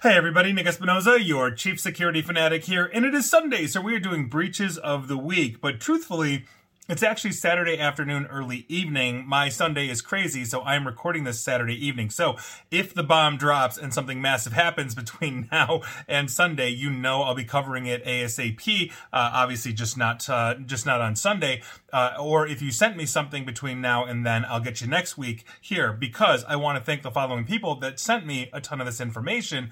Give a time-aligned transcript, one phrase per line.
[0.00, 3.96] Hey everybody, Nick Espinoza, your chief security fanatic here, and it is Sunday, so we
[3.96, 5.60] are doing breaches of the week.
[5.60, 6.44] But truthfully,
[6.88, 9.26] it's actually Saturday afternoon, early evening.
[9.26, 12.08] My Sunday is crazy, so I'm recording this Saturday evening.
[12.08, 12.36] So
[12.70, 17.34] if the bomb drops and something massive happens between now and Sunday, you know I'll
[17.34, 18.90] be covering it ASAP.
[18.90, 21.62] Uh, obviously, just not uh, just not on Sunday.
[21.92, 25.18] Uh, or if you sent me something between now and then, I'll get you next
[25.18, 28.80] week here because I want to thank the following people that sent me a ton
[28.80, 29.70] of this information.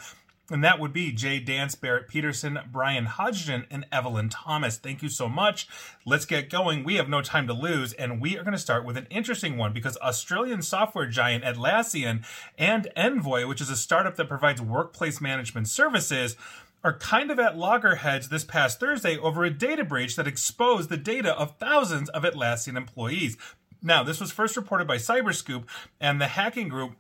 [0.49, 4.77] And that would be Jay Dance, Barrett Peterson, Brian Hodgson, and Evelyn Thomas.
[4.77, 5.67] Thank you so much.
[6.05, 6.85] Let's get going.
[6.85, 9.57] We have no time to lose, and we are going to start with an interesting
[9.57, 12.25] one because Australian software giant Atlassian
[12.57, 16.37] and Envoy, which is a startup that provides workplace management services,
[16.85, 20.97] are kind of at loggerheads this past Thursday over a data breach that exposed the
[20.97, 23.37] data of thousands of Atlassian employees.
[23.83, 25.65] Now, this was first reported by Cyberscoop,
[26.01, 26.93] and the hacking group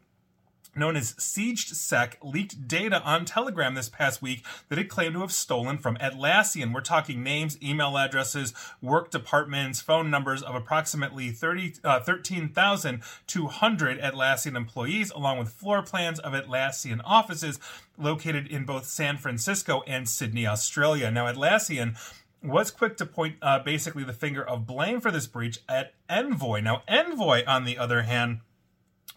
[0.76, 5.32] known as SiegeSec leaked data on Telegram this past week that it claimed to have
[5.32, 6.74] stolen from Atlassian.
[6.74, 14.56] We're talking names, email addresses, work departments, phone numbers of approximately 30, uh, 13,200 Atlassian
[14.56, 17.58] employees, along with floor plans of Atlassian offices
[17.98, 21.10] located in both San Francisco and Sydney, Australia.
[21.10, 21.96] Now, Atlassian
[22.42, 26.60] was quick to point uh, basically the finger of blame for this breach at Envoy.
[26.60, 28.40] Now, Envoy, on the other hand,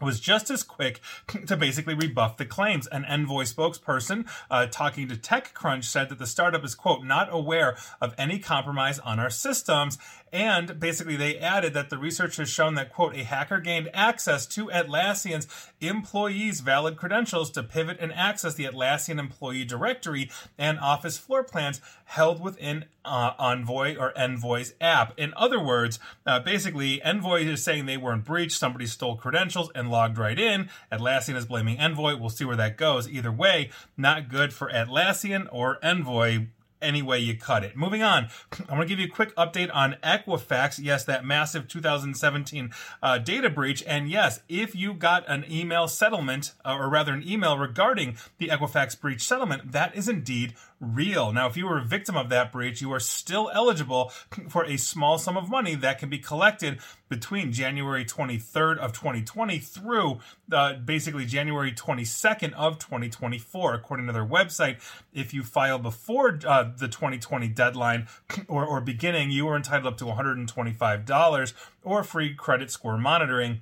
[0.02, 1.02] was just as quick
[1.48, 2.88] to basically rebuff the claims.
[2.88, 7.78] An Envoy spokesperson uh, talking to TechCrunch said that the startup is, quote, not aware
[8.02, 9.98] of any compromise on our systems.
[10.32, 14.46] And basically, they added that the research has shown that, quote, a hacker gained access
[14.48, 15.48] to Atlassian's
[15.82, 21.82] employees' valid credentials to pivot and access the Atlassian employee directory and office floor plans
[22.06, 25.14] held within uh, Envoy or Envoy's app.
[25.18, 29.90] In other words, uh, basically, Envoy is saying they weren't breached, somebody stole credentials and
[29.90, 30.70] logged right in.
[30.92, 32.16] Atlassian is blaming Envoy.
[32.16, 33.10] We'll see where that goes.
[33.10, 36.48] Either way, not good for Atlassian or Envoy
[36.82, 37.76] any way you cut it.
[37.76, 38.30] Moving on,
[38.70, 40.80] I want to give you a quick update on Equifax.
[40.82, 42.72] Yes, that massive 2017
[43.02, 43.84] uh, data breach.
[43.88, 48.48] And yes, if you got an email settlement, uh, or rather an email regarding the
[48.48, 51.32] Equifax breach settlement, that is indeed real.
[51.34, 54.12] Now, if you were a victim of that breach, you are still eligible
[54.48, 56.80] for a small sum of money that can be collected
[57.10, 60.20] between January 23rd of 2020 through
[60.52, 64.78] uh, basically January 22nd of 2024, according to their website.
[65.14, 68.08] If you file before uh, the 2020 deadline
[68.48, 71.54] or, or beginning, you are entitled up to $125
[71.84, 73.62] or free credit score monitoring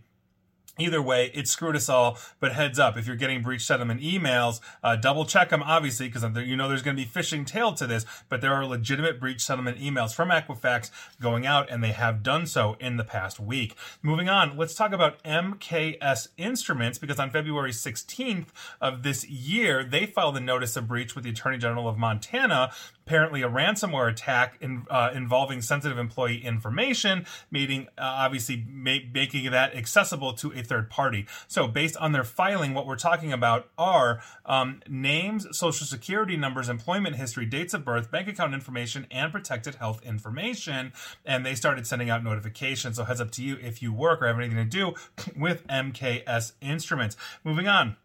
[0.78, 2.18] Either way, it screwed us all.
[2.40, 6.24] But heads up, if you're getting breach settlement emails, uh, double check them, obviously, because
[6.46, 8.06] you know there's going to be phishing tail to this.
[8.30, 12.46] But there are legitimate breach settlement emails from Equifax going out, and they have done
[12.46, 13.76] so in the past week.
[14.02, 18.48] Moving on, let's talk about MKS Instruments, because on February 16th
[18.82, 22.72] of this year, they filed a notice of breach with the Attorney General of Montana
[23.08, 29.50] apparently a ransomware attack in, uh, involving sensitive employee information, meaning uh, obviously ma- making
[29.50, 31.26] that accessible to a third party.
[31.48, 36.70] So, based on their filing, what we're talking about are um, names, social security numbers,
[36.70, 40.94] employment history, dates of birth, bank account information, and protected health information.
[41.26, 42.98] And they started sending out notifications.
[42.98, 44.94] So, heads up to you if you work or have anything to do
[45.38, 47.18] with MKS Instruments.
[47.44, 47.98] Moving on.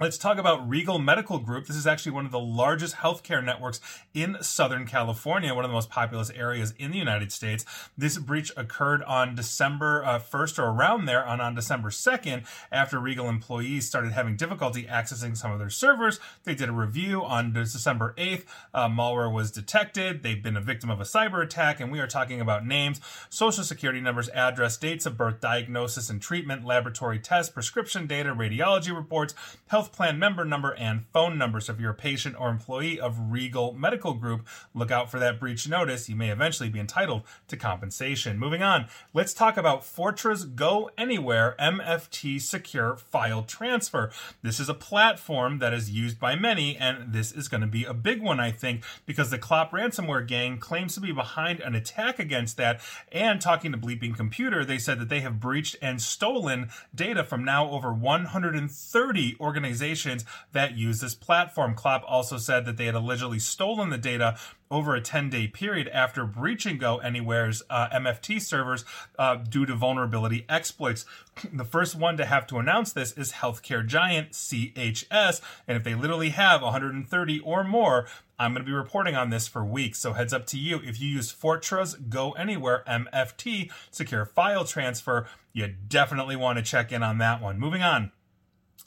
[0.00, 1.66] Let's talk about Regal Medical Group.
[1.66, 3.82] This is actually one of the largest healthcare networks
[4.14, 7.66] in Southern California, one of the most populous areas in the United States.
[7.98, 12.98] This breach occurred on December uh, 1st or around there, on, on December 2nd, after
[12.98, 16.18] Regal employees started having difficulty accessing some of their servers.
[16.44, 18.46] They did a review on December 8th.
[18.72, 20.22] Uh, malware was detected.
[20.22, 23.64] They've been a victim of a cyber attack, and we are talking about names, social
[23.64, 29.34] security numbers, address, dates of birth, diagnosis and treatment, laboratory tests, prescription data, radiology reports,
[29.66, 31.60] health plan member number and phone number.
[31.60, 35.40] So if you're a patient or employee of Regal Medical Group, look out for that
[35.40, 36.08] breach notice.
[36.08, 38.38] You may eventually be entitled to compensation.
[38.38, 44.10] Moving on, let's talk about Fortra's Go Anywhere MFT Secure File Transfer.
[44.42, 47.84] This is a platform that is used by many, and this is going to be
[47.84, 51.74] a big one, I think, because the Clop ransomware gang claims to be behind an
[51.74, 52.80] attack against that.
[53.10, 57.44] And talking to Bleeping Computer, they said that they have breached and stolen data from
[57.44, 61.74] now over 130 organizations organizations that use this platform.
[61.74, 64.36] Clop also said that they had allegedly stolen the data
[64.70, 68.84] over a 10 day period after breaching Go Anywhere's uh, MFT servers
[69.18, 71.04] uh, due to vulnerability exploits.
[71.52, 75.40] The first one to have to announce this is healthcare giant CHS.
[75.66, 78.06] And if they literally have 130 or more,
[78.38, 79.98] I'm going to be reporting on this for weeks.
[79.98, 80.80] So heads up to you.
[80.84, 86.92] If you use Fortra's Go Anywhere MFT secure file transfer, you definitely want to check
[86.92, 87.58] in on that one.
[87.58, 88.12] Moving on.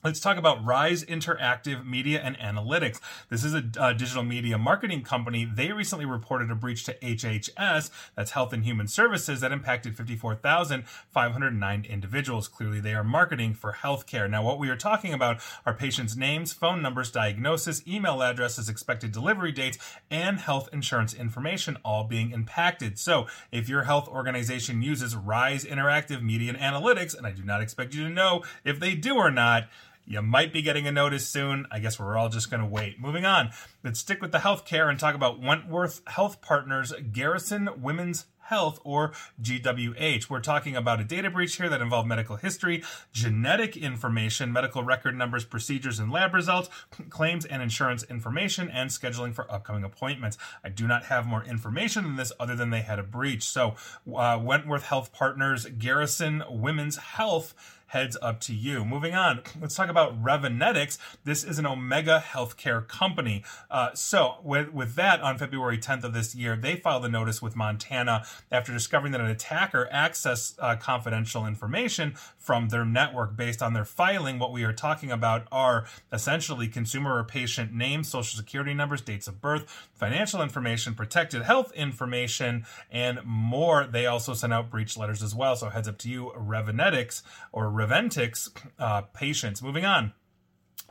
[0.03, 3.00] Let's talk about Rise Interactive Media and Analytics.
[3.29, 5.45] This is a uh, digital media marketing company.
[5.45, 11.85] They recently reported a breach to HHS, that's Health and Human Services, that impacted 54,509
[11.85, 12.50] individuals.
[12.50, 14.29] Clearly, they are marketing for healthcare.
[14.29, 19.13] Now, what we are talking about are patients' names, phone numbers, diagnosis, email addresses, expected
[19.13, 19.77] delivery dates,
[20.11, 22.99] and health insurance information all being impacted.
[22.99, 27.61] So, if your health organization uses Rise Interactive Media and Analytics, and I do not
[27.61, 29.69] expect you to know if they do or not,
[30.05, 31.65] you might be getting a notice soon.
[31.71, 33.00] I guess we're all just going to wait.
[33.00, 33.51] Moving on,
[33.83, 39.13] let's stick with the healthcare and talk about Wentworth Health Partners Garrison Women's Health or
[39.41, 40.29] GWH.
[40.29, 42.83] We're talking about a data breach here that involved medical history,
[43.13, 46.69] genetic information, medical record numbers, procedures and lab results,
[47.09, 50.38] claims and insurance information, and scheduling for upcoming appointments.
[50.63, 53.44] I do not have more information than this other than they had a breach.
[53.44, 53.75] So,
[54.13, 57.53] uh, Wentworth Health Partners, Garrison Women's Health
[57.94, 58.84] heads up to you.
[58.84, 60.98] Moving on, let's talk about Revenetics.
[61.25, 63.44] This is an Omega healthcare company.
[63.69, 67.40] Uh, so, with, with that, on February 10th of this year, they filed a notice
[67.40, 73.62] with Montana after discovering that an attacker accessed uh, confidential information from their network based
[73.62, 74.40] on their filing.
[74.40, 79.28] What we are talking about are essentially consumer or patient names, social security numbers, dates
[79.28, 83.88] of birth, financial information, protected health information, and more.
[83.88, 85.55] They also send out breach letters as well.
[85.55, 87.21] So, heads up to you, Revenetics
[87.53, 89.61] or Reventix uh, patients.
[89.61, 90.11] Moving on.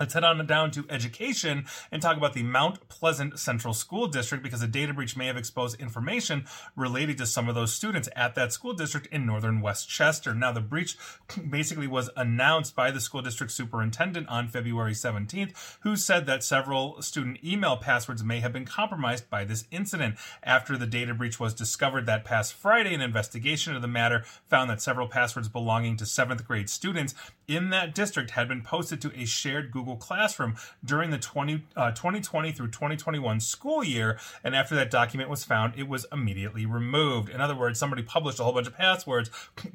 [0.01, 4.43] Let's head on down to education and talk about the Mount Pleasant Central School District
[4.43, 8.35] because a data breach may have exposed information related to some of those students at
[8.35, 10.35] that school district in northern Westchester.
[10.35, 10.97] Now, the breach
[11.51, 17.01] basically was announced by the school district superintendent on February 17th, who said that several
[17.03, 20.17] student email passwords may have been compromised by this incident.
[20.43, 24.71] After the data breach was discovered that past Friday, an investigation of the matter found
[24.71, 27.15] that several passwords belonging to seventh grade students
[27.47, 31.65] in that district had been posted to a shared Google Google Classroom during the 20,
[31.75, 34.17] uh, 2020 through 2021 school year.
[34.45, 37.29] And after that document was found, it was immediately removed.
[37.29, 39.29] In other words, somebody published a whole bunch of passwords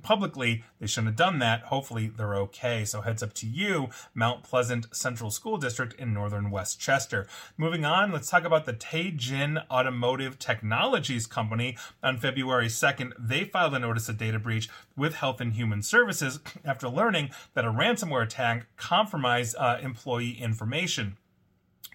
[0.04, 0.64] publicly.
[0.80, 1.64] They shouldn't have done that.
[1.64, 2.86] Hopefully, they're okay.
[2.86, 7.28] So, heads up to you, Mount Pleasant Central School District in northern Westchester.
[7.58, 11.78] Moving on, let's talk about the Teijin Automotive Technologies Company.
[12.02, 16.40] On February 2nd, they filed a notice of data breach with Health and Human Services
[16.66, 21.18] after learning that a ransomware attack compromised uh, employee information.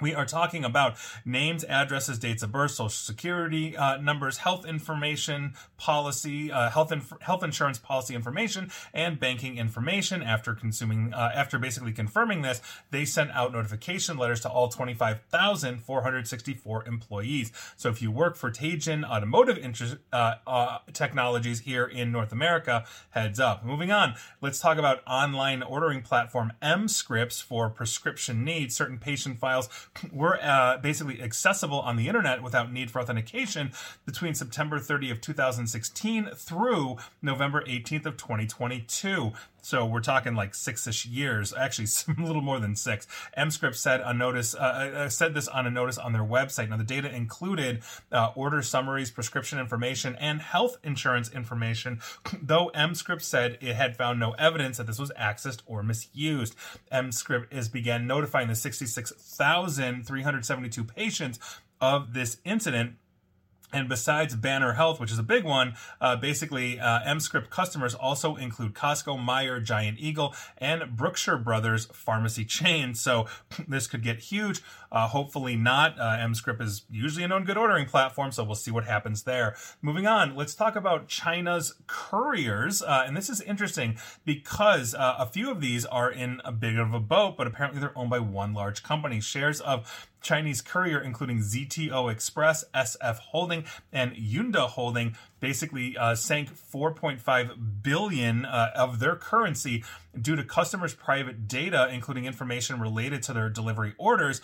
[0.02, 5.54] We are talking about names, addresses, dates of birth, social security uh, numbers, health information
[5.76, 10.20] policy, uh, health inf- health insurance policy information, and banking information.
[10.20, 12.60] After consuming, uh, after basically confirming this,
[12.90, 17.52] they sent out notification letters to all 25,464 employees.
[17.76, 22.87] So if you work for Teijin Automotive Inter- uh, uh, Technologies here in North America,
[23.10, 23.64] heads up.
[23.64, 28.75] Moving on, let's talk about online ordering platform MScripts for prescription needs.
[28.75, 29.69] Certain patient files
[30.12, 33.72] were uh, basically accessible on the internet without need for authentication
[34.04, 39.32] between September 30 of 2016 through November 18th of 2022.
[39.62, 41.88] So we're talking like six-ish years, actually
[42.18, 43.06] a little more than six.
[43.38, 46.68] MScript said a notice uh, uh, said this on a notice on their website.
[46.68, 52.00] Now the data included uh, order summaries, prescription information, and health insurance information.
[52.42, 56.54] Though MScript said it had found no evidence that this was accessed or misused.
[56.92, 61.38] MScript is began notifying the 66,372 patients
[61.81, 62.96] of this incident
[63.72, 68.36] and besides Banner Health, which is a big one, uh, basically uh, MScript customers also
[68.36, 72.94] include Costco, Meijer, Giant Eagle, and Brookshire Brothers pharmacy chain.
[73.02, 73.26] So
[73.67, 74.62] this could get huge.
[74.91, 75.98] Uh, hopefully not.
[75.98, 79.56] Uh, MScript is usually a known good ordering platform, so we'll see what happens there.
[79.81, 82.81] Moving on, let's talk about China's couriers.
[82.81, 86.79] Uh, and this is interesting because uh, a few of these are in a bit
[86.79, 89.20] of a boat, but apparently they're owned by one large company.
[89.20, 96.50] Shares of Chinese courier, including ZTO Express, SF Holding, and Yunda Holding, basically uh, sank
[96.50, 99.84] 4.5 billion uh, of their currency
[100.20, 104.41] due to customers' private data, including information related to their delivery orders,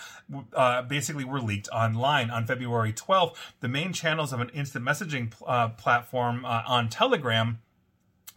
[0.54, 2.30] uh, basically were leaked online.
[2.30, 7.58] On February 12th, the main channels of an instant messaging uh, platform uh, on Telegram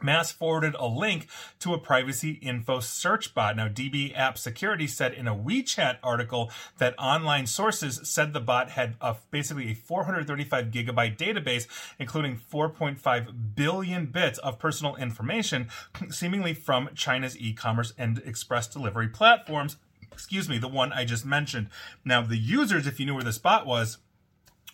[0.04, 1.28] mass forwarded a link
[1.60, 3.56] to a privacy info search bot.
[3.56, 8.72] Now, DB App Security said in a WeChat article that online sources said the bot
[8.72, 11.68] had a, basically a 435 gigabyte database,
[12.00, 15.70] including 4.5 billion bits of personal information,
[16.10, 19.78] seemingly from China's e commerce and express delivery platforms.
[20.12, 21.70] Excuse me, the one I just mentioned.
[22.04, 23.98] Now, the users, if you knew where this bot was,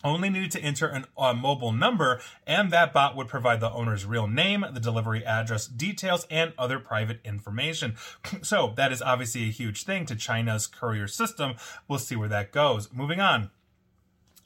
[0.03, 4.05] only needed to enter an, a mobile number, and that bot would provide the owner's
[4.05, 7.95] real name, the delivery address details, and other private information.
[8.43, 11.55] So that is obviously a huge thing to China's courier system.
[11.87, 12.93] We'll see where that goes.
[12.93, 13.49] Moving on.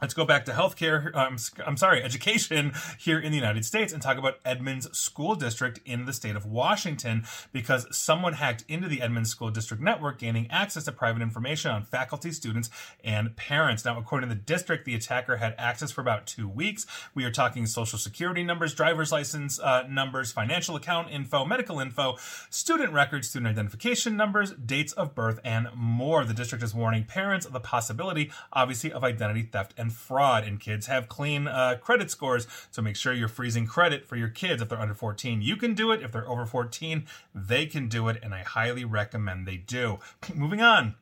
[0.01, 1.15] Let's go back to healthcare.
[1.15, 5.79] Um, I'm sorry, education here in the United States and talk about Edmonds School District
[5.85, 10.49] in the state of Washington because someone hacked into the Edmonds School District network, gaining
[10.49, 12.71] access to private information on faculty, students,
[13.03, 13.85] and parents.
[13.85, 16.87] Now, according to the district, the attacker had access for about two weeks.
[17.13, 22.17] We are talking social security numbers, driver's license uh, numbers, financial account info, medical info,
[22.49, 26.25] student records, student identification numbers, dates of birth, and more.
[26.25, 30.43] The district is warning parents of the possibility, obviously, of identity theft and fraud.
[30.43, 34.29] And kids have clean uh, credit scores, so make sure you're freezing credit for your
[34.29, 35.41] kids if they're under 14.
[35.41, 36.01] You can do it.
[36.01, 39.99] If they're over 14, they can do it, and I highly recommend they do.
[40.33, 40.95] Moving on.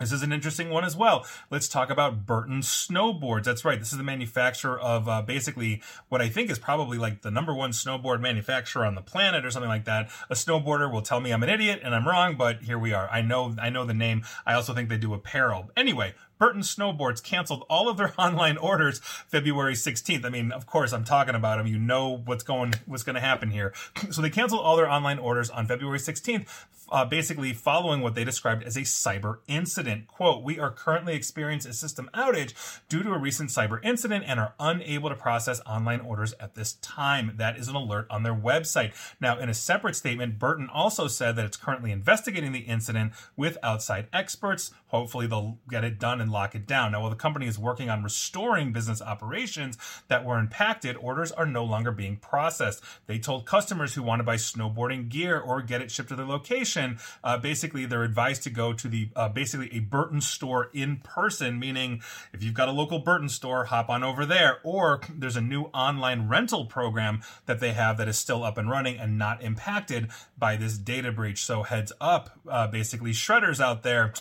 [0.00, 1.24] This is an interesting one as well.
[1.50, 3.44] Let's talk about Burton Snowboards.
[3.44, 3.78] That's right.
[3.78, 7.54] This is the manufacturer of uh, basically what I think is probably like the number
[7.54, 10.10] one snowboard manufacturer on the planet or something like that.
[10.28, 13.08] A snowboarder will tell me I'm an idiot and I'm wrong, but here we are.
[13.08, 14.24] I know I know the name.
[14.44, 15.70] I also think they do apparel.
[15.76, 20.24] Anyway, Burton Snowboards canceled all of their online orders February 16th.
[20.24, 21.66] I mean, of course, I'm talking about them.
[21.66, 23.72] You know what's going what's going to happen here.
[24.14, 26.46] So they canceled all their online orders on February 16th,
[26.92, 30.06] uh, basically following what they described as a cyber incident.
[30.06, 32.54] Quote: We are currently experiencing a system outage
[32.88, 36.74] due to a recent cyber incident and are unable to process online orders at this
[36.74, 37.32] time.
[37.36, 38.92] That is an alert on their website.
[39.20, 43.58] Now, in a separate statement, Burton also said that it's currently investigating the incident with
[43.62, 44.70] outside experts.
[44.88, 46.92] Hopefully, they'll get it done and lock it down.
[46.92, 49.76] Now, while the company is working on restoring business operations
[50.08, 52.82] that were impacted, orders are no longer being processed.
[53.06, 56.26] They told customers who want to buy snowboarding gear or get it shipped to their
[56.26, 60.96] location, uh, basically, they're advised to go to the uh, basically a Burton store in
[60.96, 62.02] person, meaning
[62.32, 64.58] if you've got a local Burton store, hop on over there.
[64.64, 68.70] Or there's a new online rental program that they have that is still up and
[68.70, 71.44] running and not impacted by this data breach.
[71.44, 74.14] So heads up, uh, basically, shredders out there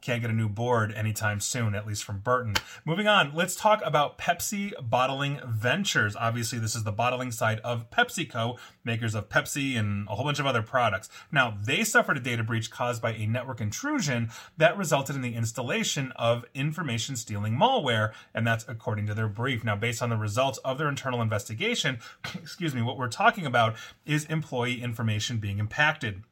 [0.00, 2.54] can't get a new board anytime soon, at least from Burton.
[2.84, 6.14] Moving on, let's talk about Pepsi Bottling Ventures.
[6.14, 10.38] Obviously, this is the bottling side of PepsiCo, makers of Pepsi and a whole bunch
[10.38, 11.08] of other products.
[11.32, 15.34] Now, they suffered a data breach caused by a network intrusion that resulted in the
[15.34, 19.64] installation of information stealing malware, and that's according to their brief.
[19.64, 21.98] Now, based on the results of their internal investigation,
[22.34, 26.22] excuse me, what we're talking about is employee information being impacted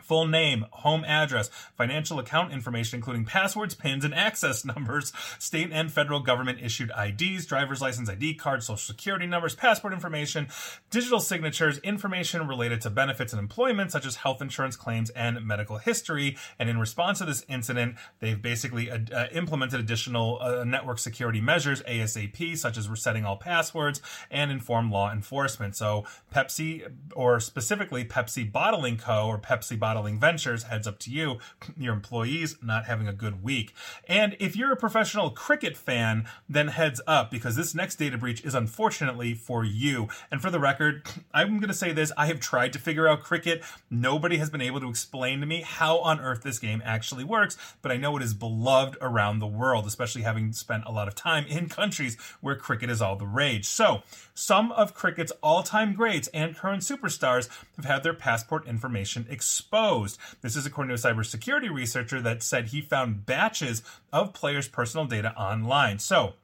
[0.00, 5.92] full name, home address, financial account information, including passwords, pins, and access numbers, state and
[5.92, 10.48] federal government issued IDs, driver's license ID cards, social security numbers, passport information,
[10.90, 15.78] digital signatures, information related to benefits and employment, such as health insurance claims and medical
[15.78, 16.36] history.
[16.58, 21.40] And in response to this incident, they've basically uh, uh implemented additional uh, network security
[21.40, 24.00] measures, ASAP, such as resetting all passwords
[24.30, 25.76] and inform law enforcement.
[25.76, 29.26] So Pepsi, or specifically Pepsi Bottling Co.
[29.26, 31.38] or Pepsi Bottling Bottling Ventures, heads up to you,
[31.78, 33.72] your employees not having a good week.
[34.06, 38.44] And if you're a professional cricket fan, then heads up because this next data breach
[38.44, 40.08] is unfortunately for you.
[40.30, 43.22] And for the record, I'm going to say this I have tried to figure out
[43.22, 43.64] cricket.
[43.88, 47.56] Nobody has been able to explain to me how on earth this game actually works,
[47.80, 51.14] but I know it is beloved around the world, especially having spent a lot of
[51.14, 53.64] time in countries where cricket is all the rage.
[53.64, 54.02] So,
[54.34, 59.77] some of cricket's all time greats and current superstars have had their passport information exposed
[59.78, 60.18] exposed.
[60.42, 63.82] This is according to a cybersecurity researcher that said he found batches
[64.12, 66.00] of players' personal data online.
[66.00, 66.34] So,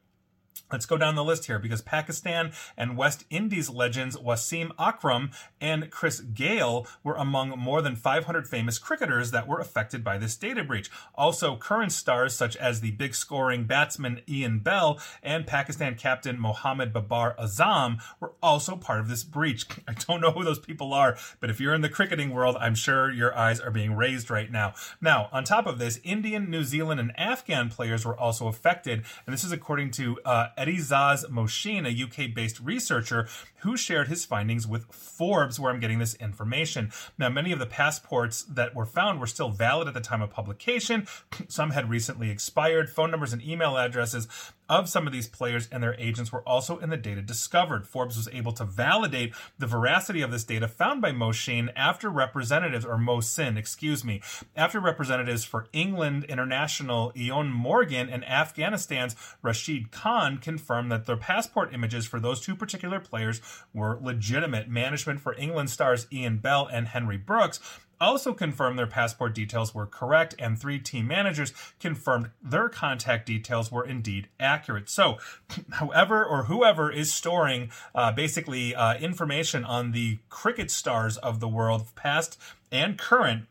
[0.72, 5.30] Let's go down the list here because Pakistan and West Indies legends Wasim Akram
[5.60, 10.34] and Chris Gayle were among more than 500 famous cricketers that were affected by this
[10.36, 10.90] data breach.
[11.14, 16.92] Also, current stars such as the big scoring batsman Ian Bell and Pakistan captain Mohammad
[16.92, 19.66] Babar Azam were also part of this breach.
[19.88, 22.74] I don't know who those people are, but if you're in the cricketing world, I'm
[22.74, 24.74] sure your eyes are being raised right now.
[25.00, 29.32] Now, on top of this, Indian, New Zealand, and Afghan players were also affected, and
[29.32, 33.28] this is according to uh, Eddizaz Mohsin, a UK based researcher
[33.64, 36.92] who shared his findings with Forbes, where I'm getting this information.
[37.18, 40.30] Now, many of the passports that were found were still valid at the time of
[40.30, 41.06] publication.
[41.48, 42.90] Some had recently expired.
[42.90, 44.28] Phone numbers and email addresses
[44.68, 47.86] of some of these players and their agents were also in the data discovered.
[47.86, 52.84] Forbes was able to validate the veracity of this data found by Mohsin after representatives,
[52.84, 54.22] or Mohsin, excuse me,
[54.56, 61.74] after representatives for England International, Eoin Morgan, and Afghanistan's Rashid Khan confirmed that their passport
[61.74, 63.40] images for those two particular players
[63.72, 64.68] were legitimate.
[64.68, 67.60] Management for England stars Ian Bell and Henry Brooks
[68.00, 73.70] also confirmed their passport details were correct, and three team managers confirmed their contact details
[73.70, 74.88] were indeed accurate.
[74.88, 75.18] So,
[75.72, 81.48] however or whoever is storing uh, basically uh, information on the cricket stars of the
[81.48, 82.38] world, past
[82.70, 83.46] and current,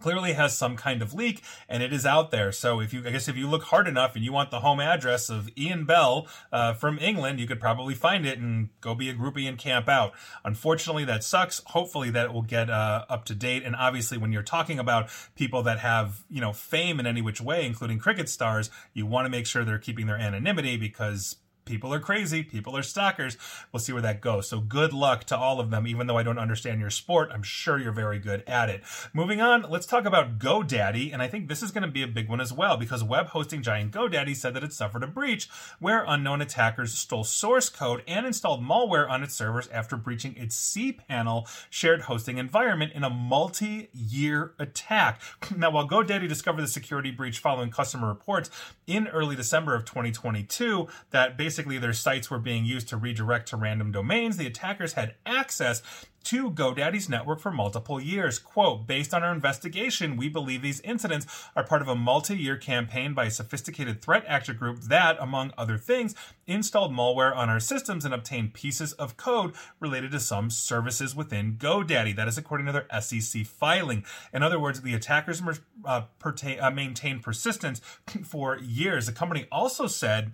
[0.00, 2.52] clearly has some kind of leak and it is out there.
[2.52, 4.80] So if you, I guess if you look hard enough and you want the home
[4.80, 9.08] address of Ian Bell uh, from England, you could probably find it and go be
[9.08, 10.12] a groupie and camp out.
[10.44, 11.62] Unfortunately, that sucks.
[11.66, 13.62] Hopefully that will get uh, up to date.
[13.64, 17.40] And obviously when you're talking about people that have, you know, fame in any which
[17.40, 21.92] way, including cricket stars, you want to make sure they're keeping their anonymity because people
[21.92, 23.36] are crazy, people are stalkers.
[23.70, 24.48] We'll see where that goes.
[24.48, 25.86] So good luck to all of them.
[25.86, 28.82] Even though I don't understand your sport, I'm sure you're very good at it.
[29.12, 32.08] Moving on, let's talk about GoDaddy, and I think this is going to be a
[32.08, 35.48] big one as well because web hosting giant GoDaddy said that it suffered a breach
[35.78, 40.56] where unknown attackers stole source code and installed malware on its servers after breaching its
[40.74, 45.20] cPanel shared hosting environment in a multi-year attack.
[45.56, 48.50] Now, while GoDaddy discovered the security breach following customer reports
[48.86, 53.48] in early December of 2022 that basically basically their sites were being used to redirect
[53.48, 55.80] to random domains, the attackers had access
[56.22, 58.38] to GoDaddy's network for multiple years.
[58.38, 62.58] Quote, based on our investigation, we believe these incidents are part of a multi year
[62.58, 66.14] campaign by a sophisticated threat actor group that, among other things,
[66.46, 71.54] installed malware on our systems and obtained pieces of code related to some services within
[71.54, 72.14] GoDaddy.
[72.14, 74.04] That is according to their SEC filing.
[74.34, 75.40] In other words, the attackers
[75.86, 77.80] uh, pertain, uh, maintained persistence
[78.24, 79.06] for years.
[79.06, 80.32] The company also said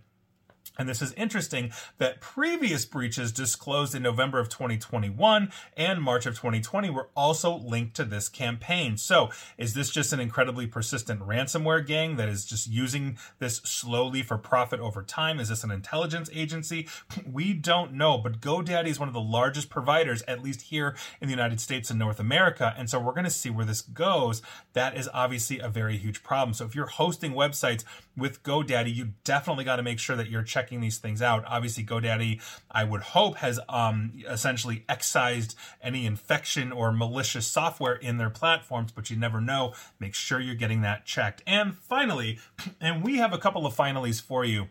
[0.79, 6.35] and this is interesting that previous breaches disclosed in November of 2021 and March of
[6.35, 8.97] 2020 were also linked to this campaign.
[8.97, 14.23] So, is this just an incredibly persistent ransomware gang that is just using this slowly
[14.23, 15.39] for profit over time?
[15.39, 16.89] Is this an intelligence agency?
[17.33, 21.29] We don't know, but GoDaddy is one of the largest providers, at least here in
[21.29, 22.75] the United States and North America.
[22.77, 24.43] And so, we're going to see where this goes.
[24.73, 26.55] That is obviously a very huge problem.
[26.55, 27.85] So, if you're hosting websites
[28.17, 31.45] with GoDaddy, you definitely got to make sure that you're checking checking these things out.
[31.49, 32.41] Obviously, GoDaddy,
[32.71, 38.93] I would hope, has um, essentially excised any infection or malicious software in their platforms,
[38.93, 39.75] but you never know.
[39.99, 41.43] Make sure you're getting that checked.
[41.49, 42.39] And finally,
[42.81, 44.69] and we have a couple of finalies for you.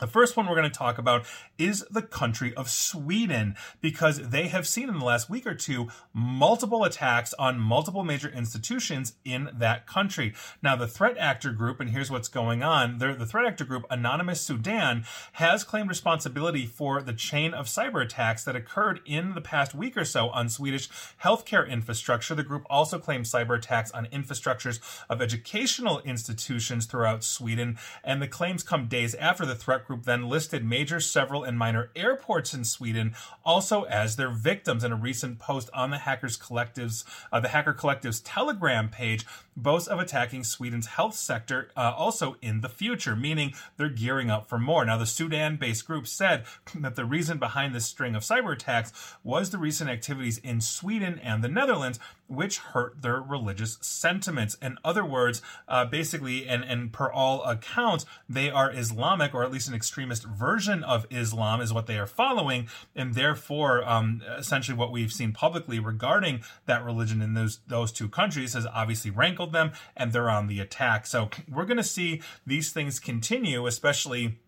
[0.00, 1.24] The first one we're going to talk about
[1.56, 5.88] is the country of Sweden because they have seen in the last week or two
[6.12, 10.34] multiple attacks on multiple major institutions in that country.
[10.62, 14.40] Now, the threat actor group, and here's what's going on the threat actor group, Anonymous
[14.40, 15.04] Sudan,
[15.34, 19.96] has claimed responsibility for the chain of cyber attacks that occurred in the past week
[19.96, 20.88] or so on Swedish
[21.22, 22.34] healthcare infrastructure.
[22.34, 28.28] The group also claimed cyber attacks on infrastructures of educational institutions throughout Sweden, and the
[28.28, 32.64] claims come days after the threat group then listed major, several, and minor airports in
[32.64, 34.84] Sweden also as their victims.
[34.84, 39.88] In a recent post on the Hackers Collective's, uh, the Hacker Collective's Telegram page, boasts
[39.88, 44.58] of attacking Sweden's health sector uh, also in the future, meaning they're gearing up for
[44.58, 44.84] more.
[44.84, 49.50] Now, the Sudan-based group said that the reason behind this string of cyber attacks was
[49.50, 54.56] the recent activities in Sweden and the Netherlands, which hurt their religious sentiments.
[54.62, 59.52] In other words, uh, basically, and, and per all accounts, they are Islamic, or at
[59.52, 64.76] least an extremist version of Islam is what they are following, and therefore, um, essentially,
[64.76, 69.43] what we've seen publicly regarding that religion in those those two countries has obviously rankled
[69.52, 71.06] them, and they're on the attack.
[71.06, 74.38] So we're going to see these things continue, especially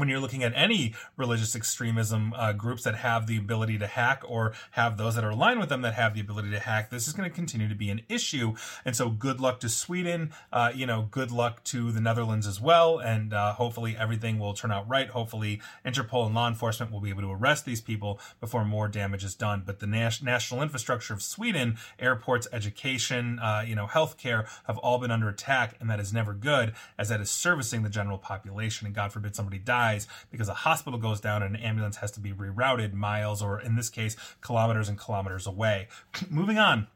[0.00, 4.22] when you're looking at any religious extremism uh, groups that have the ability to hack
[4.26, 7.06] or have those that are aligned with them that have the ability to hack, this
[7.06, 8.54] is going to continue to be an issue.
[8.84, 10.32] And so, good luck to Sweden.
[10.52, 12.98] Uh, you know, good luck to the Netherlands as well.
[12.98, 15.08] And uh, hopefully, everything will turn out right.
[15.08, 19.22] Hopefully, Interpol and law enforcement will be able to arrest these people before more damage
[19.22, 19.62] is done.
[19.66, 24.98] But the nas- national infrastructure of Sweden, airports, education, uh, you know, healthcare, have all
[24.98, 28.86] been under attack, and that is never good, as that is servicing the general population.
[28.86, 32.10] And God forbid somebody dies dies because a hospital goes down and an ambulance has
[32.12, 35.88] to be rerouted miles or in this case kilometers and kilometers away.
[36.30, 36.86] Moving on.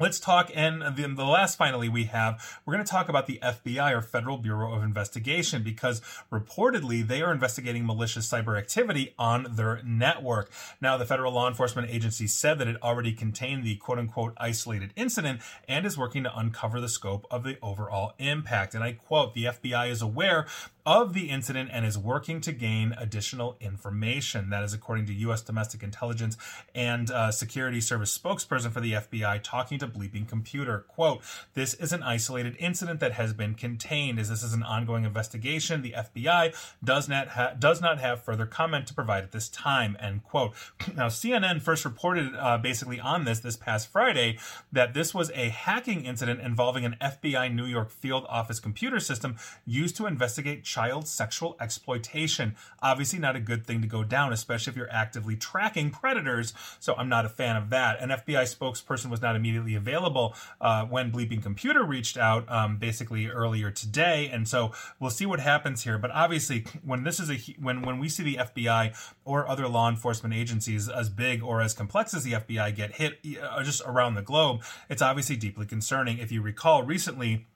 [0.00, 3.40] Let's talk, and then the, last finally we have, we're going to talk about the
[3.42, 6.00] FBI or Federal Bureau of Investigation because
[6.30, 10.52] reportedly they are investigating malicious cyber activity on their network.
[10.80, 14.92] Now, the federal law enforcement agency said that it already contained the quote unquote isolated
[14.94, 18.76] incident and is working to uncover the scope of the overall impact.
[18.76, 20.46] And I quote, the FBI is aware
[20.88, 24.48] of the incident and is working to gain additional information.
[24.48, 25.42] That is according to U.S.
[25.42, 26.38] Domestic Intelligence
[26.74, 30.86] and uh, Security Service spokesperson for the FBI talking to Bleeping Computer.
[30.88, 31.20] Quote,
[31.52, 34.18] This is an isolated incident that has been contained.
[34.18, 38.46] As this is an ongoing investigation, the FBI does not, ha- does not have further
[38.46, 39.94] comment to provide at this time.
[40.00, 40.54] End quote.
[40.96, 44.38] Now, CNN first reported uh, basically on this this past Friday
[44.72, 49.36] that this was a hacking incident involving an FBI New York field office computer system
[49.64, 52.54] used to investigate child sexual exploitation.
[52.80, 56.54] Obviously, not a good thing to go down, especially if you're actively tracking predators.
[56.78, 58.00] So, I'm not a fan of that.
[58.00, 63.26] An FBI spokesperson was not immediately available uh, when Bleeping Computer reached out, um, basically
[63.26, 65.98] earlier today, and so we'll see what happens here.
[65.98, 69.88] But obviously, when this is a when when we see the FBI or other law
[69.88, 74.14] enforcement agencies as big or as complex as the FBI get hit uh, just around
[74.14, 76.18] the globe, it's obviously deeply concerning.
[76.18, 77.46] If you recall, recently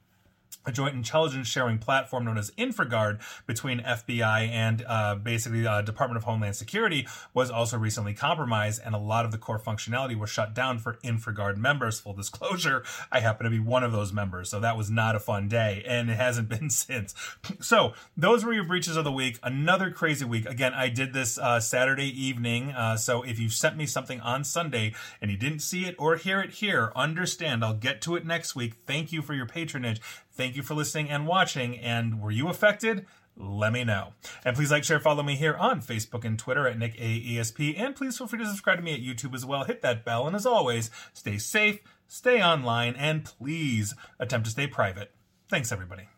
[0.67, 6.17] a joint intelligence sharing platform known as InfraGard between FBI and uh, basically uh, Department
[6.17, 10.31] of Homeland Security was also recently compromised, and a lot of the core functionality was
[10.31, 12.01] shut down for InfraGard members.
[12.01, 15.21] Full disclosure, I happen to be one of those members, so that was not a
[15.21, 17.15] fun day, and it hasn't been since.
[17.61, 19.39] So those were your breaches of the week.
[19.43, 20.47] Another crazy week.
[20.47, 24.45] Again, I did this uh, Saturday evening, uh, so if you sent me something on
[24.45, 27.65] Sunday and you didn't see it or hear it here, understand.
[27.65, 28.75] I'll get to it next week.
[28.87, 30.01] Thank you for your patronage.
[30.35, 31.79] Thank you for listening and watching.
[31.79, 33.07] And were you affected?
[33.37, 34.13] Let me know.
[34.45, 37.79] And please like, share, follow me here on Facebook and Twitter at Nick AESP.
[37.79, 39.65] And please feel free to subscribe to me at YouTube as well.
[39.65, 40.27] Hit that bell.
[40.27, 45.13] And as always, stay safe, stay online, and please attempt to stay private.
[45.49, 46.12] Thanks, everybody.